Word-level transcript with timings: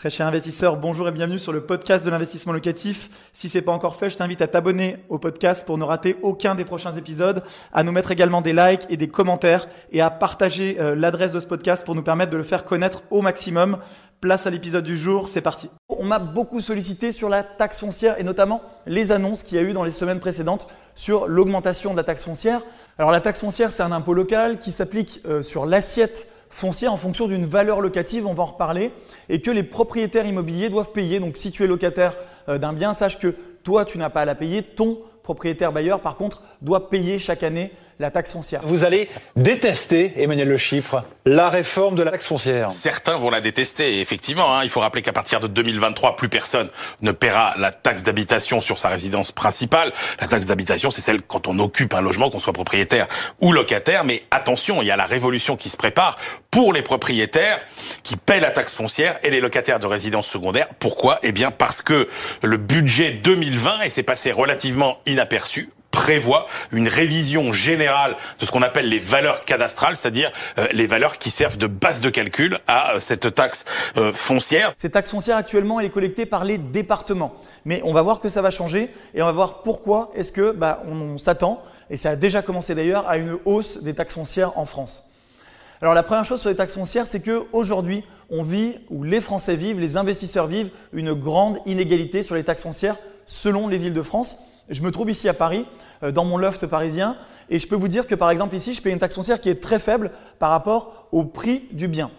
Très 0.00 0.08
cher 0.08 0.26
investisseur, 0.26 0.78
bonjour 0.78 1.06
et 1.08 1.12
bienvenue 1.12 1.38
sur 1.38 1.52
le 1.52 1.60
podcast 1.60 2.06
de 2.06 2.10
l'investissement 2.10 2.54
locatif. 2.54 3.10
Si 3.34 3.50
c'est 3.50 3.60
pas 3.60 3.72
encore 3.72 3.96
fait, 3.96 4.08
je 4.08 4.16
t'invite 4.16 4.40
à 4.40 4.48
t'abonner 4.48 4.96
au 5.10 5.18
podcast 5.18 5.66
pour 5.66 5.76
ne 5.76 5.84
rater 5.84 6.16
aucun 6.22 6.54
des 6.54 6.64
prochains 6.64 6.96
épisodes, 6.96 7.42
à 7.74 7.82
nous 7.82 7.92
mettre 7.92 8.10
également 8.10 8.40
des 8.40 8.54
likes 8.54 8.86
et 8.88 8.96
des 8.96 9.08
commentaires 9.08 9.68
et 9.92 10.00
à 10.00 10.08
partager 10.08 10.78
euh, 10.80 10.94
l'adresse 10.94 11.32
de 11.32 11.38
ce 11.38 11.46
podcast 11.46 11.84
pour 11.84 11.94
nous 11.94 12.02
permettre 12.02 12.32
de 12.32 12.38
le 12.38 12.42
faire 12.42 12.64
connaître 12.64 13.02
au 13.10 13.20
maximum. 13.20 13.76
Place 14.22 14.46
à 14.46 14.50
l'épisode 14.50 14.84
du 14.84 14.96
jour, 14.96 15.28
c'est 15.28 15.42
parti. 15.42 15.68
On 15.90 16.04
m'a 16.04 16.18
beaucoup 16.18 16.62
sollicité 16.62 17.12
sur 17.12 17.28
la 17.28 17.42
taxe 17.42 17.80
foncière 17.80 18.18
et 18.18 18.24
notamment 18.24 18.62
les 18.86 19.12
annonces 19.12 19.42
qu'il 19.42 19.58
y 19.58 19.60
a 19.60 19.64
eu 19.64 19.74
dans 19.74 19.84
les 19.84 19.92
semaines 19.92 20.20
précédentes 20.20 20.66
sur 20.94 21.28
l'augmentation 21.28 21.92
de 21.92 21.98
la 21.98 22.04
taxe 22.04 22.24
foncière. 22.24 22.62
Alors 22.96 23.10
la 23.10 23.20
taxe 23.20 23.40
foncière, 23.40 23.70
c'est 23.70 23.82
un 23.82 23.92
impôt 23.92 24.14
local 24.14 24.60
qui 24.60 24.70
s'applique 24.70 25.20
euh, 25.26 25.42
sur 25.42 25.66
l'assiette 25.66 26.26
foncière 26.50 26.92
en 26.92 26.96
fonction 26.96 27.28
d'une 27.28 27.46
valeur 27.46 27.80
locative, 27.80 28.26
on 28.26 28.34
va 28.34 28.42
en 28.42 28.46
reparler, 28.46 28.92
et 29.28 29.40
que 29.40 29.50
les 29.50 29.62
propriétaires 29.62 30.26
immobiliers 30.26 30.68
doivent 30.68 30.92
payer. 30.92 31.20
Donc 31.20 31.36
si 31.36 31.50
tu 31.50 31.64
es 31.64 31.66
locataire 31.66 32.16
euh, 32.48 32.58
d'un 32.58 32.72
bien, 32.72 32.92
sache 32.92 33.18
que 33.18 33.34
toi, 33.62 33.84
tu 33.84 33.96
n'as 33.98 34.10
pas 34.10 34.22
à 34.22 34.24
la 34.24 34.34
payer, 34.34 34.62
ton 34.62 34.98
propriétaire 35.22 35.72
bailleur, 35.72 36.00
par 36.00 36.16
contre, 36.16 36.42
doit 36.60 36.90
payer 36.90 37.18
chaque 37.18 37.42
année 37.42 37.72
la 38.00 38.10
taxe 38.10 38.32
foncière. 38.32 38.62
Vous 38.64 38.84
allez 38.84 39.08
détester, 39.36 40.14
Emmanuel 40.16 40.48
Le 40.48 40.56
Chypre, 40.56 41.04
la 41.26 41.50
réforme 41.50 41.96
de 41.96 42.02
la 42.02 42.10
taxe 42.10 42.26
foncière. 42.26 42.70
Certains 42.70 43.18
vont 43.18 43.30
la 43.30 43.42
détester, 43.42 44.00
effectivement. 44.00 44.56
Hein, 44.56 44.60
il 44.64 44.70
faut 44.70 44.80
rappeler 44.80 45.02
qu'à 45.02 45.12
partir 45.12 45.38
de 45.38 45.46
2023, 45.46 46.16
plus 46.16 46.30
personne 46.30 46.68
ne 47.02 47.12
paiera 47.12 47.54
la 47.58 47.70
taxe 47.72 48.02
d'habitation 48.02 48.60
sur 48.62 48.78
sa 48.78 48.88
résidence 48.88 49.32
principale. 49.32 49.92
La 50.20 50.26
taxe 50.26 50.46
d'habitation, 50.46 50.90
c'est 50.90 51.02
celle 51.02 51.20
quand 51.20 51.46
on 51.46 51.58
occupe 51.58 51.92
un 51.92 52.00
logement, 52.00 52.30
qu'on 52.30 52.38
soit 52.38 52.54
propriétaire 52.54 53.06
ou 53.40 53.52
locataire. 53.52 54.04
Mais 54.04 54.22
attention, 54.30 54.80
il 54.80 54.88
y 54.88 54.90
a 54.90 54.96
la 54.96 55.06
révolution 55.06 55.56
qui 55.56 55.68
se 55.68 55.76
prépare 55.76 56.16
pour 56.50 56.72
les 56.72 56.82
propriétaires 56.82 57.60
qui 58.02 58.16
paient 58.16 58.40
la 58.40 58.50
taxe 58.50 58.74
foncière 58.74 59.18
et 59.22 59.30
les 59.30 59.40
locataires 59.40 59.78
de 59.78 59.86
résidence 59.86 60.26
secondaire. 60.26 60.68
Pourquoi? 60.78 61.18
Eh 61.22 61.32
bien 61.32 61.50
parce 61.50 61.82
que 61.82 62.08
le 62.42 62.56
budget 62.56 63.12
2020, 63.12 63.82
et 63.82 63.90
c'est 63.90 64.02
passé 64.02 64.32
relativement 64.32 64.98
inaperçu, 65.06 65.70
prévoit 65.90 66.46
une 66.72 66.88
révision 66.88 67.52
générale 67.52 68.16
de 68.38 68.46
ce 68.46 68.50
qu'on 68.50 68.62
appelle 68.62 68.88
les 68.88 68.98
valeurs 68.98 69.44
cadastrales, 69.44 69.96
c'est-à-dire 69.96 70.30
euh, 70.58 70.66
les 70.72 70.86
valeurs 70.86 71.18
qui 71.18 71.30
servent 71.30 71.58
de 71.58 71.66
base 71.66 72.00
de 72.00 72.10
calcul 72.10 72.58
à 72.66 72.94
euh, 72.94 73.00
cette 73.00 73.34
taxe 73.34 73.64
euh, 73.96 74.12
foncière. 74.12 74.72
Cette 74.76 74.92
taxe 74.92 75.10
foncière 75.10 75.36
actuellement, 75.36 75.80
elle 75.80 75.86
est 75.86 75.90
collectée 75.90 76.26
par 76.26 76.44
les 76.44 76.58
départements, 76.58 77.34
mais 77.64 77.80
on 77.84 77.92
va 77.92 78.02
voir 78.02 78.20
que 78.20 78.28
ça 78.28 78.42
va 78.42 78.50
changer 78.50 78.90
et 79.14 79.22
on 79.22 79.26
va 79.26 79.32
voir 79.32 79.62
pourquoi 79.62 80.10
est-ce 80.14 80.32
que 80.32 80.52
bah, 80.52 80.82
on, 80.88 81.18
s'attend 81.18 81.62
et 81.90 81.96
ça 81.96 82.10
a 82.10 82.16
déjà 82.16 82.42
commencé 82.42 82.74
d'ailleurs 82.74 83.08
à 83.08 83.16
une 83.16 83.36
hausse 83.44 83.82
des 83.82 83.94
taxes 83.94 84.14
foncières 84.14 84.56
en 84.58 84.64
France. 84.64 85.10
Alors 85.82 85.94
la 85.94 86.02
première 86.02 86.24
chose 86.24 86.40
sur 86.40 86.50
les 86.50 86.56
taxes 86.56 86.74
foncières, 86.74 87.06
c'est 87.06 87.20
que 87.20 87.44
aujourd'hui, 87.52 88.04
on 88.28 88.42
vit 88.42 88.74
ou 88.90 89.02
les 89.02 89.20
Français 89.20 89.56
vivent, 89.56 89.80
les 89.80 89.96
investisseurs 89.96 90.46
vivent 90.46 90.70
une 90.92 91.14
grande 91.14 91.58
inégalité 91.66 92.22
sur 92.22 92.36
les 92.36 92.44
taxes 92.44 92.62
foncières 92.62 92.96
selon 93.30 93.68
les 93.68 93.78
villes 93.78 93.94
de 93.94 94.02
France. 94.02 94.38
Je 94.68 94.82
me 94.82 94.90
trouve 94.90 95.08
ici 95.08 95.28
à 95.28 95.34
Paris, 95.34 95.64
euh, 96.02 96.10
dans 96.10 96.24
mon 96.24 96.36
loft 96.36 96.66
parisien, 96.66 97.16
et 97.48 97.60
je 97.60 97.68
peux 97.68 97.76
vous 97.76 97.88
dire 97.88 98.06
que 98.06 98.16
par 98.16 98.30
exemple 98.30 98.56
ici, 98.56 98.74
je 98.74 98.82
paye 98.82 98.92
une 98.92 98.98
taxe 98.98 99.14
foncière 99.14 99.40
qui 99.40 99.48
est 99.48 99.62
très 99.62 99.78
faible 99.78 100.10
par 100.40 100.50
rapport 100.50 101.06
au 101.12 101.24
prix 101.24 101.68
du 101.70 101.86
bien. 101.86 102.10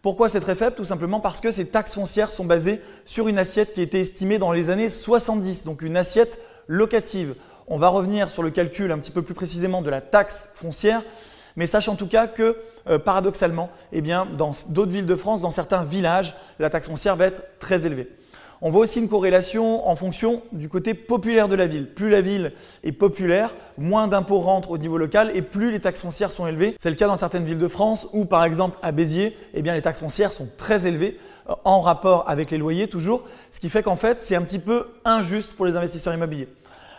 Pourquoi 0.00 0.28
c'est 0.28 0.40
très 0.40 0.54
faible? 0.54 0.76
Tout 0.76 0.84
simplement 0.84 1.18
parce 1.18 1.40
que 1.40 1.50
ces 1.50 1.66
taxes 1.66 1.94
foncières 1.94 2.30
sont 2.30 2.44
basées 2.44 2.80
sur 3.04 3.26
une 3.26 3.36
assiette 3.36 3.72
qui 3.72 3.80
a 3.80 3.82
été 3.82 3.98
estimée 3.98 4.38
dans 4.38 4.52
les 4.52 4.70
années 4.70 4.88
70, 4.88 5.64
donc 5.64 5.82
une 5.82 5.96
assiette 5.96 6.38
locative. 6.68 7.34
On 7.66 7.76
va 7.76 7.88
revenir 7.88 8.30
sur 8.30 8.44
le 8.44 8.50
calcul 8.50 8.92
un 8.92 8.98
petit 8.98 9.10
peu 9.10 9.22
plus 9.22 9.34
précisément 9.34 9.82
de 9.82 9.90
la 9.90 10.00
taxe 10.00 10.50
foncière, 10.54 11.02
mais 11.56 11.66
sache 11.66 11.88
en 11.88 11.96
tout 11.96 12.06
cas 12.06 12.28
que 12.28 12.56
euh, 12.88 12.98
paradoxalement, 12.98 13.70
eh 13.92 14.02
dans 14.02 14.52
d'autres 14.68 14.92
villes 14.92 15.06
de 15.06 15.16
France, 15.16 15.40
dans 15.40 15.50
certains 15.50 15.82
villages, 15.82 16.36
la 16.60 16.70
taxe 16.70 16.86
foncière 16.86 17.16
va 17.16 17.26
être 17.26 17.42
très 17.58 17.86
élevée. 17.86 18.08
On 18.62 18.70
voit 18.70 18.82
aussi 18.82 18.98
une 18.98 19.08
corrélation 19.08 19.88
en 19.88 19.96
fonction 19.96 20.42
du 20.52 20.68
côté 20.68 20.92
populaire 20.92 21.48
de 21.48 21.54
la 21.54 21.66
ville. 21.66 21.86
Plus 21.86 22.10
la 22.10 22.20
ville 22.20 22.52
est 22.84 22.92
populaire, 22.92 23.54
moins 23.78 24.06
d'impôts 24.06 24.40
rentrent 24.40 24.72
au 24.72 24.78
niveau 24.78 24.98
local 24.98 25.30
et 25.34 25.40
plus 25.40 25.72
les 25.72 25.80
taxes 25.80 26.02
foncières 26.02 26.30
sont 26.30 26.46
élevées. 26.46 26.76
C'est 26.78 26.90
le 26.90 26.96
cas 26.96 27.06
dans 27.06 27.16
certaines 27.16 27.46
villes 27.46 27.56
de 27.56 27.68
France 27.68 28.08
où 28.12 28.26
par 28.26 28.44
exemple 28.44 28.78
à 28.82 28.92
Béziers, 28.92 29.34
eh 29.54 29.62
les 29.62 29.80
taxes 29.80 30.00
foncières 30.00 30.30
sont 30.30 30.46
très 30.58 30.86
élevées 30.86 31.18
euh, 31.48 31.54
en 31.64 31.80
rapport 31.80 32.28
avec 32.28 32.50
les 32.50 32.58
loyers 32.58 32.86
toujours, 32.86 33.24
ce 33.50 33.60
qui 33.60 33.70
fait 33.70 33.82
qu'en 33.82 33.96
fait 33.96 34.20
c'est 34.20 34.36
un 34.36 34.42
petit 34.42 34.58
peu 34.58 34.88
injuste 35.06 35.54
pour 35.54 35.64
les 35.64 35.76
investisseurs 35.76 36.12
immobiliers. 36.12 36.48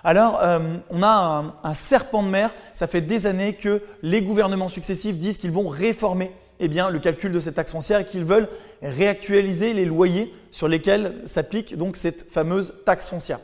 Alors, 0.03 0.39
euh, 0.41 0.77
on 0.89 1.03
a 1.03 1.53
un, 1.63 1.73
serpent 1.75 2.23
de 2.23 2.27
mer. 2.27 2.55
Ça 2.73 2.87
fait 2.87 3.01
des 3.01 3.27
années 3.27 3.53
que 3.53 3.83
les 4.01 4.23
gouvernements 4.23 4.67
successifs 4.67 5.17
disent 5.17 5.37
qu'ils 5.37 5.51
vont 5.51 5.67
réformer 5.67 6.31
eh 6.61 6.67
le 6.67 6.99
calcul 6.99 7.31
de 7.31 7.39
cette 7.39 7.55
taxe 7.55 7.71
foncière 7.71 7.99
et 7.99 8.05
qu'ils 8.05 8.25
veulent 8.25 8.47
réactualiser 8.81 9.73
les 9.73 9.85
loyers 9.85 10.33
sur 10.51 10.67
lesquels 10.67 11.15
s'applique 11.25 11.77
donc 11.77 11.97
cette 11.97 12.31
fameuse 12.31 12.73
taxe 12.85 13.07
foncière. 13.07 13.39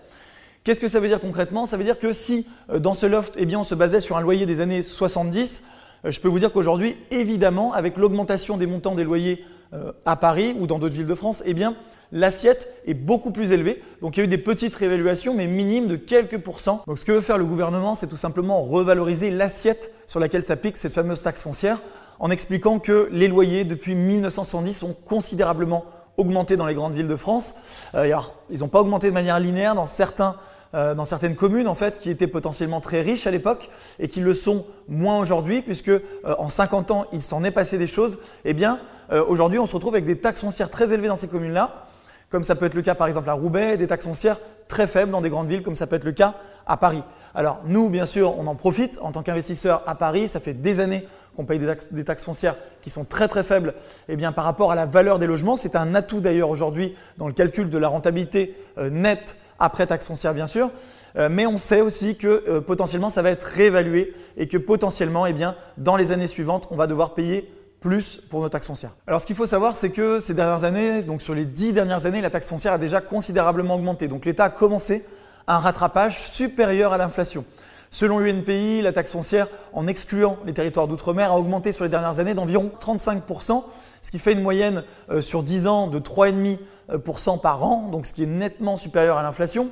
Qu'est-ce 0.63 0.81
que 0.81 0.87
ça 0.87 0.99
veut 0.99 1.07
dire 1.07 1.21
concrètement? 1.21 1.65
Ça 1.65 1.77
veut 1.77 1.83
dire 1.83 1.97
que 1.97 2.11
si 2.11 2.45
euh, 2.69 2.79
dans 2.79 2.93
ce 2.93 3.05
loft, 3.05 3.35
eh 3.37 3.55
on 3.55 3.63
se 3.63 3.73
basait 3.73 4.01
sur 4.01 4.17
un 4.17 4.21
loyer 4.21 4.45
des 4.45 4.59
années 4.59 4.83
70, 4.83 5.63
euh, 6.05 6.11
je 6.11 6.19
peux 6.19 6.27
vous 6.27 6.39
dire 6.39 6.51
qu'aujourd'hui, 6.51 6.97
évidemment, 7.09 7.71
avec 7.73 7.97
l'augmentation 7.97 8.57
des 8.57 8.67
montants 8.67 8.93
des 8.93 9.05
loyers 9.05 9.45
euh, 9.73 9.91
à 10.05 10.15
Paris 10.15 10.55
ou 10.59 10.67
dans 10.67 10.77
d'autres 10.77 10.95
villes 10.95 11.05
de 11.05 11.15
France, 11.15 11.41
eh 11.45 11.55
l'assiette 12.11 12.71
est 12.85 12.93
beaucoup 12.93 13.31
plus 13.31 13.51
élevée. 13.51 13.81
Donc 14.01 14.17
il 14.17 14.19
y 14.19 14.23
a 14.23 14.25
eu 14.25 14.29
des 14.29 14.37
petites 14.37 14.75
réévaluations, 14.75 15.33
mais 15.33 15.47
minimes 15.47 15.87
de 15.87 15.95
quelques 15.95 16.37
pourcents. 16.37 16.83
Donc 16.85 16.99
ce 16.99 17.05
que 17.05 17.13
veut 17.13 17.21
faire 17.21 17.37
le 17.37 17.45
gouvernement, 17.45 17.95
c'est 17.95 18.07
tout 18.07 18.17
simplement 18.17 18.61
revaloriser 18.61 19.29
l'assiette 19.29 19.91
sur 20.05 20.19
laquelle 20.19 20.43
s'applique 20.43 20.77
cette 20.77 20.93
fameuse 20.93 21.21
taxe 21.21 21.41
foncière 21.41 21.79
en 22.19 22.29
expliquant 22.29 22.79
que 22.79 23.09
les 23.11 23.27
loyers 23.27 23.63
depuis 23.63 23.95
1970 23.95 24.83
ont 24.83 24.95
considérablement 25.05 25.85
augmenté 26.17 26.57
dans 26.57 26.65
les 26.65 26.73
grandes 26.73 26.93
villes 26.93 27.07
de 27.07 27.15
France. 27.15 27.55
Euh, 27.95 28.11
ils 28.49 28.59
n'ont 28.59 28.67
pas 28.67 28.81
augmenté 28.81 29.07
de 29.07 29.13
manière 29.13 29.39
linéaire 29.39 29.75
dans, 29.75 29.85
certains, 29.85 30.35
euh, 30.73 30.95
dans 30.95 31.05
certaines 31.05 31.35
communes 31.35 31.67
en 31.67 31.75
fait 31.75 31.99
qui 31.99 32.09
étaient 32.09 32.27
potentiellement 32.27 32.81
très 32.81 33.01
riches 33.01 33.27
à 33.27 33.31
l'époque 33.31 33.69
et 33.99 34.07
qui 34.07 34.19
le 34.19 34.33
sont 34.33 34.65
moins 34.87 35.19
aujourd'hui 35.19 35.61
puisque 35.61 35.89
euh, 35.89 36.01
en 36.25 36.49
50 36.49 36.91
ans 36.91 37.05
il 37.13 37.21
s'en 37.21 37.43
est 37.43 37.51
passé 37.51 37.77
des 37.77 37.87
choses. 37.87 38.17
Eh 38.45 38.53
bien 38.53 38.79
aujourd'hui 39.27 39.57
on 39.57 39.65
se 39.67 39.73
retrouve 39.73 39.93
avec 39.93 40.03
des 40.03 40.17
taxes 40.17 40.41
foncières 40.41 40.69
très 40.69 40.91
élevées 40.91 41.07
dans 41.07 41.15
ces 41.15 41.29
communes-là 41.29 41.87
comme 42.29 42.43
ça 42.43 42.55
peut 42.55 42.65
être 42.65 42.73
le 42.73 42.81
cas 42.81 42.95
par 42.95 43.07
exemple 43.07 43.29
à 43.29 43.33
Roubaix, 43.33 43.77
des 43.77 43.87
taxes 43.87 44.05
foncières 44.05 44.37
très 44.67 44.87
faibles 44.87 45.11
dans 45.11 45.21
des 45.21 45.29
grandes 45.29 45.47
villes, 45.47 45.63
comme 45.63 45.75
ça 45.75 45.87
peut 45.87 45.95
être 45.95 46.03
le 46.03 46.11
cas 46.11 46.35
à 46.65 46.75
Paris. 46.75 47.01
Alors 47.33 47.61
nous, 47.65 47.89
bien 47.89 48.05
sûr, 48.05 48.37
on 48.37 48.47
en 48.47 48.55
profite 48.55 48.99
en 49.01 49.11
tant 49.11 49.23
qu'investisseur 49.23 49.81
à 49.85 49.95
Paris. 49.95 50.27
Ça 50.27 50.39
fait 50.39 50.53
des 50.53 50.79
années 50.79 51.07
qu'on 51.37 51.45
paye 51.45 51.59
des 51.59 52.03
taxes, 52.03 52.25
foncières 52.25 52.55
qui 52.81 52.89
sont 52.89 53.05
très 53.05 53.27
très 53.27 53.43
faibles 53.43 53.75
eh 54.09 54.15
bien, 54.15 54.31
par 54.31 54.43
rapport 54.43 54.71
à 54.71 54.75
la 54.75 54.87
valeur 54.87 55.19
des 55.19 55.27
logements. 55.27 55.55
C'est 55.55 55.75
un 55.75 55.93
atout 55.93 56.19
d'ailleurs 56.19 56.49
aujourd'hui 56.49 56.95
dans 57.17 57.27
le 57.27 57.33
calcul 57.33 57.69
de 57.69 57.77
la 57.77 57.87
rentabilité 57.87 58.55
euh, 58.79 58.89
nette 58.89 59.37
après 59.59 59.85
taxes 59.85 60.07
foncières, 60.07 60.33
bien 60.33 60.47
sûr. 60.47 60.71
Euh, 61.15 61.29
mais 61.31 61.45
on 61.45 61.57
sait 61.57 61.81
aussi 61.81 62.17
que 62.17 62.43
euh, 62.47 62.59
potentiellement 62.59 63.09
ça 63.09 63.21
va 63.21 63.29
être 63.29 63.43
réévalué 63.43 64.13
et 64.35 64.47
que 64.47 64.57
potentiellement, 64.57 65.27
eh 65.27 65.35
dans 65.77 65.95
les 65.95 66.11
années 66.11 66.27
suivantes, 66.27 66.67
on 66.71 66.75
va 66.75 66.87
devoir 66.87 67.13
payer 67.13 67.51
plus 67.79 68.19
pour 68.29 68.41
nos 68.41 68.49
taxes 68.49 68.67
foncières. 68.67 68.95
Alors 69.05 69.21
ce 69.21 69.27
qu'il 69.27 69.35
faut 69.35 69.45
savoir, 69.45 69.75
c'est 69.75 69.91
que 69.91 70.19
ces 70.19 70.33
dernières 70.33 70.63
années, 70.63 71.03
donc 71.03 71.21
sur 71.21 71.35
les 71.35 71.45
dix 71.45 71.71
dernières 71.71 72.07
années, 72.07 72.21
la 72.21 72.31
taxe 72.31 72.49
foncière 72.49 72.73
a 72.73 72.79
déjà 72.79 72.99
considérablement 72.99 73.75
augmenté. 73.75 74.07
Donc 74.07 74.25
l'État 74.25 74.45
a 74.45 74.49
commencé 74.49 75.05
un 75.45 75.59
rattrapage 75.59 76.27
supérieur 76.27 76.93
à 76.93 76.97
l'inflation. 76.97 77.45
Selon 77.89 78.19
l'UNPI, 78.19 78.81
la 78.81 78.91
taxe 78.91 79.11
foncière, 79.11 79.47
en 79.73 79.87
excluant 79.87 80.37
les 80.45 80.53
territoires 80.53 80.87
d'outre-mer, 80.87 81.31
a 81.31 81.37
augmenté 81.37 81.71
sur 81.71 81.83
les 81.83 81.89
dernières 81.89 82.19
années 82.19 82.33
d'environ 82.33 82.71
35%, 82.79 83.63
ce 84.01 84.11
qui 84.11 84.19
fait 84.19 84.33
une 84.33 84.41
moyenne 84.41 84.83
euh, 85.09 85.21
sur 85.21 85.43
10 85.43 85.67
ans 85.67 85.87
de 85.87 85.99
3,5% 85.99 87.39
par 87.39 87.63
an, 87.63 87.89
donc 87.91 88.05
ce 88.05 88.13
qui 88.13 88.23
est 88.23 88.27
nettement 88.27 88.75
supérieur 88.75 89.17
à 89.17 89.23
l'inflation. 89.23 89.69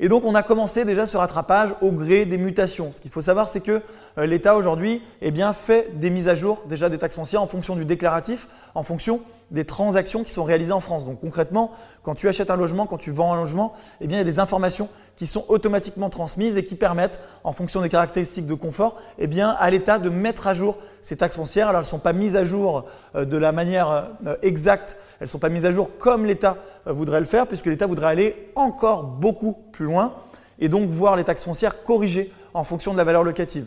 Et 0.00 0.08
donc 0.08 0.24
on 0.24 0.34
a 0.34 0.42
commencé 0.42 0.84
déjà 0.84 1.06
ce 1.06 1.16
rattrapage 1.16 1.74
au 1.80 1.90
gré 1.90 2.24
des 2.24 2.38
mutations. 2.38 2.92
Ce 2.92 3.00
qu'il 3.00 3.10
faut 3.10 3.20
savoir, 3.20 3.48
c'est 3.48 3.60
que 3.60 3.82
euh, 4.18 4.26
l'État 4.26 4.54
aujourd'hui 4.54 5.02
eh 5.22 5.30
bien, 5.30 5.52
fait 5.52 5.98
des 5.98 6.10
mises 6.10 6.28
à 6.28 6.34
jour 6.34 6.62
déjà 6.68 6.88
des 6.88 6.98
taxes 6.98 7.16
foncières 7.16 7.42
en 7.42 7.48
fonction 7.48 7.74
du 7.74 7.84
déclaratif, 7.84 8.48
en 8.74 8.82
fonction 8.82 9.22
des 9.50 9.64
transactions 9.64 10.24
qui 10.24 10.32
sont 10.32 10.44
réalisées 10.44 10.72
en 10.72 10.80
France. 10.80 11.06
Donc 11.06 11.20
concrètement, 11.20 11.70
quand 12.02 12.14
tu 12.14 12.28
achètes 12.28 12.50
un 12.50 12.56
logement, 12.56 12.86
quand 12.86 12.98
tu 12.98 13.10
vends 13.10 13.32
un 13.32 13.36
logement, 13.36 13.72
eh 14.00 14.06
bien, 14.06 14.18
il 14.18 14.20
y 14.20 14.22
a 14.22 14.24
des 14.24 14.40
informations 14.40 14.88
qui 15.16 15.26
sont 15.26 15.44
automatiquement 15.48 16.10
transmises 16.10 16.56
et 16.56 16.64
qui 16.64 16.76
permettent, 16.76 17.20
en 17.42 17.52
fonction 17.52 17.80
des 17.80 17.88
caractéristiques 17.88 18.46
de 18.46 18.54
confort, 18.54 18.96
eh 19.18 19.26
bien, 19.26 19.48
à 19.50 19.68
l'État 19.70 19.98
de 19.98 20.10
mettre 20.10 20.46
à 20.46 20.54
jour 20.54 20.78
ces 21.02 21.16
taxes 21.16 21.36
foncières. 21.36 21.68
Alors 21.68 21.80
elles 21.80 21.86
ne 21.86 21.90
sont 21.90 21.98
pas 21.98 22.12
mises 22.12 22.36
à 22.36 22.44
jour 22.44 22.84
euh, 23.16 23.24
de 23.24 23.36
la 23.36 23.52
manière 23.52 24.06
euh, 24.26 24.36
exacte, 24.42 24.96
elles 25.18 25.24
ne 25.24 25.30
sont 25.30 25.38
pas 25.38 25.48
mises 25.48 25.66
à 25.66 25.72
jour 25.72 25.90
comme 25.98 26.24
l'État 26.24 26.56
euh, 26.86 26.92
voudrait 26.92 27.20
le 27.20 27.26
faire, 27.26 27.46
puisque 27.46 27.66
l'État 27.66 27.86
voudrait 27.86 28.06
aller 28.06 28.50
encore 28.54 29.04
beaucoup 29.04 29.54
plus 29.72 29.86
loin 29.86 30.14
et 30.60 30.68
donc 30.68 30.88
voir 30.88 31.16
les 31.16 31.24
taxes 31.24 31.44
foncières 31.44 31.82
corrigées 31.82 32.32
en 32.54 32.64
fonction 32.64 32.92
de 32.92 32.98
la 32.98 33.04
valeur 33.04 33.24
locative. 33.24 33.66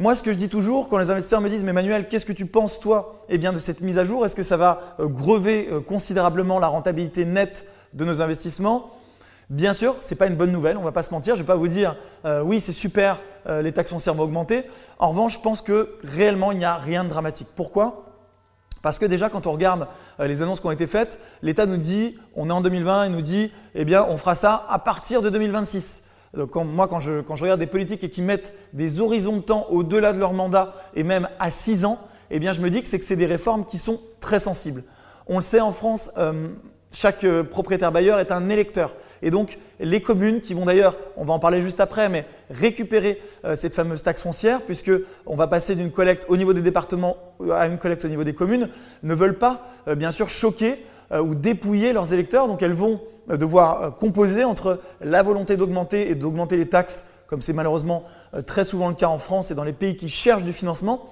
Moi, 0.00 0.14
ce 0.14 0.22
que 0.22 0.32
je 0.32 0.38
dis 0.38 0.48
toujours, 0.48 0.88
quand 0.88 0.98
les 0.98 1.10
investisseurs 1.10 1.40
me 1.40 1.48
disent, 1.48 1.64
mais 1.64 1.72
Manuel, 1.72 2.06
qu'est-ce 2.06 2.24
que 2.24 2.32
tu 2.32 2.46
penses, 2.46 2.78
toi, 2.78 3.20
eh 3.28 3.36
de 3.36 3.58
cette 3.58 3.80
mise 3.80 3.98
à 3.98 4.04
jour? 4.04 4.24
Est-ce 4.24 4.36
que 4.36 4.44
ça 4.44 4.56
va 4.56 4.94
euh, 5.00 5.08
grever 5.08 5.68
euh, 5.72 5.80
considérablement 5.80 6.60
la 6.60 6.68
rentabilité 6.68 7.24
nette 7.24 7.66
de 7.94 8.04
nos 8.04 8.22
investissements? 8.22 8.92
Bien 9.50 9.72
sûr, 9.72 9.96
ce 10.00 10.14
n'est 10.14 10.16
pas 10.16 10.28
une 10.28 10.36
bonne 10.36 10.52
nouvelle, 10.52 10.76
on 10.76 10.82
ne 10.82 10.84
va 10.84 10.92
pas 10.92 11.02
se 11.02 11.10
mentir. 11.10 11.34
Je 11.34 11.40
ne 11.40 11.44
vais 11.44 11.52
pas 11.52 11.56
vous 11.56 11.66
dire, 11.66 11.96
euh, 12.26 12.42
oui, 12.42 12.60
c'est 12.60 12.72
super, 12.72 13.20
les 13.48 13.72
taxes 13.72 13.90
foncières 13.90 14.14
vont 14.14 14.24
augmenter. 14.24 14.64
En 14.98 15.08
revanche, 15.08 15.34
je 15.34 15.40
pense 15.40 15.62
que 15.62 15.96
réellement, 16.04 16.52
il 16.52 16.58
n'y 16.58 16.66
a 16.66 16.76
rien 16.76 17.02
de 17.02 17.08
dramatique. 17.08 17.48
Pourquoi? 17.56 18.04
Parce 18.82 18.98
que 18.98 19.06
déjà, 19.06 19.30
quand 19.30 19.46
on 19.46 19.52
regarde 19.52 19.88
les 20.20 20.42
annonces 20.42 20.60
qui 20.60 20.66
ont 20.66 20.70
été 20.70 20.86
faites, 20.86 21.18
l'État 21.40 21.64
nous 21.64 21.78
dit, 21.78 22.18
on 22.36 22.50
est 22.50 22.52
en 22.52 22.60
2020, 22.60 23.06
il 23.06 23.12
nous 23.12 23.22
dit, 23.22 23.50
eh 23.74 23.86
bien, 23.86 24.04
on 24.06 24.18
fera 24.18 24.34
ça 24.34 24.66
à 24.68 24.78
partir 24.78 25.22
de 25.22 25.30
2026. 25.30 26.07
Donc, 26.34 26.54
moi, 26.54 26.88
quand 26.88 27.00
je, 27.00 27.22
regarde 27.26 27.60
des 27.60 27.66
politiques 27.66 28.04
et 28.04 28.10
qui 28.10 28.22
mettent 28.22 28.54
des 28.72 29.00
horizons 29.00 29.36
de 29.36 29.42
temps 29.42 29.66
au-delà 29.70 30.12
de 30.12 30.18
leur 30.18 30.32
mandat 30.32 30.74
et 30.94 31.02
même 31.02 31.28
à 31.38 31.50
6 31.50 31.84
ans, 31.84 31.98
eh 32.30 32.38
bien, 32.38 32.52
je 32.52 32.60
me 32.60 32.70
dis 32.70 32.82
que 32.82 32.88
c'est 32.88 32.98
que 32.98 33.04
c'est 33.04 33.16
des 33.16 33.26
réformes 33.26 33.64
qui 33.64 33.78
sont 33.78 34.00
très 34.20 34.38
sensibles. 34.38 34.84
On 35.26 35.36
le 35.36 35.42
sait 35.42 35.60
en 35.60 35.72
France, 35.72 36.10
euh, 36.18 36.48
chaque 36.92 37.24
euh, 37.24 37.42
propriétaire 37.42 37.92
bailleur 37.92 38.18
est 38.18 38.30
un 38.30 38.48
électeur. 38.50 38.94
Et 39.22 39.30
donc, 39.30 39.58
les 39.80 40.02
communes 40.02 40.40
qui 40.40 40.52
vont 40.52 40.66
d'ailleurs, 40.66 40.96
on 41.16 41.24
va 41.24 41.32
en 41.32 41.38
parler 41.38 41.62
juste 41.62 41.80
après, 41.80 42.08
mais 42.08 42.26
récupérer 42.50 43.22
euh, 43.44 43.56
cette 43.56 43.74
fameuse 43.74 44.02
taxe 44.02 44.22
foncière, 44.22 44.60
puisqu'on 44.62 45.36
va 45.36 45.46
passer 45.46 45.76
d'une 45.76 45.90
collecte 45.90 46.26
au 46.28 46.36
niveau 46.36 46.52
des 46.52 46.62
départements 46.62 47.16
à 47.52 47.66
une 47.66 47.78
collecte 47.78 48.04
au 48.04 48.08
niveau 48.08 48.24
des 48.24 48.34
communes, 48.34 48.68
ne 49.02 49.14
veulent 49.14 49.38
pas, 49.38 49.66
bien 49.96 50.10
sûr, 50.10 50.28
choquer 50.28 50.84
ou 51.12 51.34
dépouiller 51.34 51.92
leurs 51.92 52.12
électeurs. 52.12 52.48
Donc, 52.48 52.62
elles 52.62 52.72
vont 52.74 53.00
devoir 53.28 53.96
composer 53.96 54.44
entre 54.44 54.80
la 55.00 55.22
volonté 55.22 55.56
d'augmenter 55.56 56.10
et 56.10 56.14
d'augmenter 56.14 56.56
les 56.56 56.68
taxes, 56.68 57.04
comme 57.26 57.40
c'est 57.40 57.52
malheureusement 57.52 58.04
très 58.46 58.64
souvent 58.64 58.88
le 58.88 58.94
cas 58.94 59.08
en 59.08 59.18
France 59.18 59.50
et 59.50 59.54
dans 59.54 59.64
les 59.64 59.72
pays 59.72 59.96
qui 59.96 60.10
cherchent 60.10 60.44
du 60.44 60.52
financement, 60.52 61.06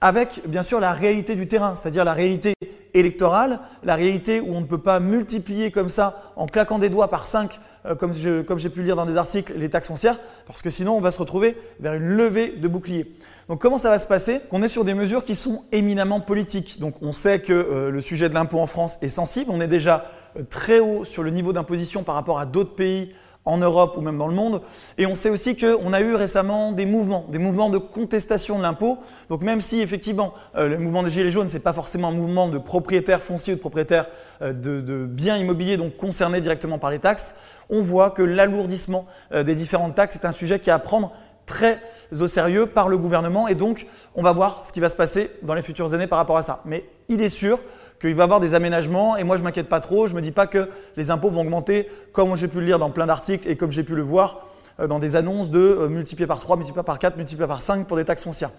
avec 0.00 0.42
bien 0.46 0.62
sûr 0.62 0.80
la 0.80 0.92
réalité 0.92 1.34
du 1.34 1.48
terrain, 1.48 1.74
c'est-à-dire 1.74 2.04
la 2.04 2.12
réalité 2.12 2.54
électorale, 2.94 3.60
la 3.84 3.94
réalité 3.94 4.40
où 4.40 4.54
on 4.54 4.60
ne 4.60 4.66
peut 4.66 4.78
pas 4.78 5.00
multiplier 5.00 5.70
comme 5.70 5.88
ça 5.88 6.32
en 6.36 6.46
claquant 6.46 6.78
des 6.78 6.90
doigts 6.90 7.08
par 7.08 7.26
5, 7.26 7.52
euh, 7.52 7.58
comme, 7.98 8.12
j'ai 8.12 8.68
pu 8.68 8.80
le 8.80 8.84
lire 8.84 8.96
dans 8.96 9.06
des 9.06 9.16
articles, 9.16 9.52
les 9.56 9.68
taxes 9.68 9.88
foncières, 9.88 10.20
parce 10.46 10.62
que 10.62 10.70
sinon 10.70 10.96
on 10.96 11.00
va 11.00 11.10
se 11.10 11.18
retrouver 11.18 11.56
vers 11.80 11.94
une 11.94 12.08
levée 12.08 12.54
de 12.56 12.68
bouclier. 12.68 13.12
Donc 13.48 13.60
comment 13.60 13.78
ça 13.78 13.90
va 13.90 13.98
se 13.98 14.06
passer? 14.06 14.40
On 14.52 14.62
est 14.62 14.68
sur 14.68 14.84
des 14.84 14.94
mesures 14.94 15.24
qui 15.24 15.34
sont 15.34 15.64
éminemment 15.72 16.20
politiques. 16.20 16.78
Donc 16.78 16.94
on 17.02 17.12
sait 17.12 17.40
que 17.40 17.52
euh, 17.52 17.90
le 17.90 18.00
sujet 18.00 18.28
de 18.28 18.34
l'impôt 18.34 18.60
en 18.60 18.66
France 18.66 18.98
est 19.02 19.08
sensible, 19.08 19.50
on 19.50 19.60
est 19.60 19.68
déjà 19.68 20.06
euh, 20.36 20.42
très 20.48 20.78
haut 20.78 21.04
sur 21.04 21.22
le 21.22 21.30
niveau 21.30 21.52
d'imposition 21.52 22.04
par 22.04 22.14
rapport 22.14 22.38
à 22.38 22.46
d'autres 22.46 22.74
pays 22.74 23.12
en 23.44 23.58
Europe 23.58 23.96
ou 23.96 24.00
même 24.00 24.18
dans 24.18 24.28
le 24.28 24.34
monde. 24.34 24.62
Et 24.98 25.06
on 25.06 25.14
sait 25.14 25.30
aussi 25.30 25.56
qu'on 25.56 25.92
a 25.92 26.00
eu 26.00 26.14
récemment 26.14 26.72
des 26.72 26.86
mouvements, 26.86 27.26
des 27.28 27.38
mouvements 27.38 27.70
de 27.70 27.78
contestation 27.78 28.58
de 28.58 28.62
l'impôt. 28.62 28.98
Donc 29.30 29.42
même 29.42 29.60
si 29.60 29.80
effectivement 29.80 30.32
euh, 30.56 30.68
le 30.68 30.78
mouvement 30.78 31.02
des 31.02 31.10
Gilets 31.10 31.32
jaunes, 31.32 31.48
ce 31.48 31.54
n'est 31.54 31.62
pas 31.62 31.72
forcément 31.72 32.08
un 32.08 32.12
mouvement 32.12 32.48
de 32.48 32.58
propriétaires 32.58 33.22
fonciers 33.22 33.54
ou 33.54 33.56
de 33.56 33.60
propriétaires 33.60 34.06
euh, 34.42 34.52
de, 34.52 35.06
biens 35.06 35.36
immobiliers 35.36 35.76
donc 35.76 35.96
concernés 35.96 36.40
directement 36.40 36.78
par 36.78 36.90
les 36.90 36.98
taxes, 36.98 37.34
on 37.68 37.82
voit 37.82 38.10
que 38.10 38.22
l'alourdissement 38.22 39.06
euh, 39.32 39.42
des 39.42 39.54
différentes 39.54 39.94
taxes 39.94 40.16
est 40.16 40.26
un 40.26 40.32
sujet 40.32 40.60
qui 40.60 40.70
est 40.70 40.72
à 40.72 40.78
prendre 40.78 41.12
très 41.46 41.80
au 42.20 42.26
sérieux 42.28 42.66
par 42.66 42.88
le 42.88 42.96
gouvernement 42.96 43.48
et 43.48 43.56
donc 43.56 43.86
on 44.14 44.22
va 44.22 44.32
voir 44.32 44.64
ce 44.64 44.72
qui 44.72 44.78
va 44.78 44.88
se 44.88 44.96
passer 44.96 45.30
dans 45.42 45.54
les 45.54 45.62
futures 45.62 45.92
années 45.92 46.06
par 46.06 46.18
rapport 46.18 46.36
à 46.36 46.42
ça. 46.42 46.60
Mais 46.64 46.84
il 47.08 47.20
est 47.20 47.28
sûr 47.28 47.58
qu'il 48.02 48.14
va 48.14 48.22
y 48.22 48.24
avoir 48.24 48.40
des 48.40 48.54
aménagements 48.54 49.16
et 49.16 49.24
moi 49.24 49.36
je 49.36 49.42
m'inquiète 49.42 49.68
pas 49.68 49.80
trop, 49.80 50.06
je 50.08 50.14
me 50.14 50.20
dis 50.20 50.32
pas 50.32 50.46
que 50.46 50.68
les 50.96 51.10
impôts 51.10 51.30
vont 51.30 51.42
augmenter 51.42 51.88
comme 52.12 52.36
j'ai 52.36 52.48
pu 52.48 52.58
le 52.58 52.66
lire 52.66 52.78
dans 52.78 52.90
plein 52.90 53.06
d'articles 53.06 53.48
et 53.48 53.56
comme 53.56 53.70
j'ai 53.70 53.84
pu 53.84 53.94
le 53.94 54.02
voir 54.02 54.46
euh, 54.80 54.86
dans 54.86 54.98
des 54.98 55.16
annonces 55.16 55.50
de 55.50 55.60
euh, 55.60 55.88
multiplier 55.88 56.26
par 56.26 56.40
3, 56.40 56.56
multiplier 56.56 56.82
par 56.82 56.98
4, 56.98 57.16
multiplier 57.16 57.46
par 57.46 57.62
5 57.62 57.86
pour 57.86 57.96
des 57.96 58.04
taxes 58.04 58.24
foncières. 58.24 58.50